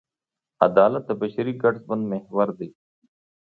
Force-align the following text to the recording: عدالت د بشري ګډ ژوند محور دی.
عدالت 0.67 1.03
د 1.07 1.11
بشري 1.21 1.53
ګډ 1.63 1.75
ژوند 1.83 2.03
محور 2.11 2.49
دی. 2.59 2.69